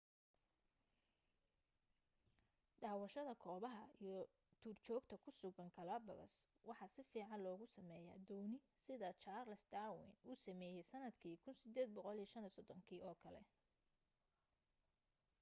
daawashada 2.81 3.33
goobaha 3.41 3.83
iyo 4.05 4.19
duurjoogta 4.61 5.15
ku 5.23 5.29
sugan 5.39 5.69
galapagos 5.77 6.33
waxaa 6.67 6.93
sifiican 6.95 7.41
loogu 7.45 7.65
sameeyaa 7.75 8.23
dooni 8.27 8.57
sida 8.83 9.09
charles 9.23 9.61
darwin 9.73 10.13
uu 10.29 10.37
sameeyay 10.45 10.85
sanadkii 10.91 11.35
1835 11.45 12.77
kii 12.87 13.01
oo 13.09 13.15
kale 13.23 13.41